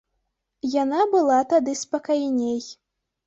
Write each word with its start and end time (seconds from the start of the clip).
Яна 0.75 1.01
была 1.15 1.37
тады 1.53 1.75
спакайней. 1.83 2.59